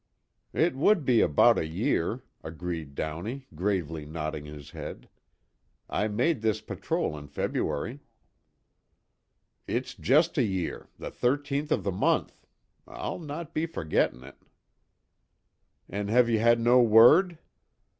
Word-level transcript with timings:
"It 0.55 0.75
would 0.75 1.05
be 1.05 1.21
about 1.21 1.59
a 1.59 1.67
year," 1.67 2.23
agreed 2.43 2.95
Downey, 2.95 3.45
gravely 3.53 4.03
nodding 4.03 4.45
his 4.45 4.71
head. 4.71 5.07
"I 5.91 6.07
made 6.07 6.41
this 6.41 6.59
patrol 6.59 7.15
in 7.15 7.27
February." 7.27 7.99
"It's 9.67 9.93
just 9.93 10.39
a 10.39 10.43
year 10.43 10.87
the 10.97 11.11
thirteenth 11.11 11.71
of 11.71 11.83
the 11.83 11.91
month. 11.91 12.47
I'll 12.87 13.19
not 13.19 13.53
be 13.53 13.67
forgetting 13.67 14.23
it." 14.23 14.41
"An' 15.87 16.07
have 16.07 16.27
you 16.27 16.39
had 16.39 16.59
no 16.59 16.81
word?" 16.81 17.37